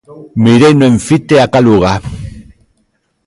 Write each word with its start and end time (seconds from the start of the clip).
Mireino 0.43 0.83
en 0.91 0.97
fite 1.07 1.35
á 1.45 1.47
caluga. 1.53 1.93